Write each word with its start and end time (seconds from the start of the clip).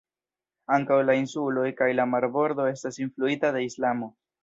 Ankaŭ 0.77 0.97
la 1.09 1.17
insuloj 1.19 1.67
kaj 1.83 1.91
la 2.01 2.09
marbordo 2.17 2.69
estas 2.73 3.01
influita 3.07 3.57
de 3.59 3.67
Islamo. 3.71 4.15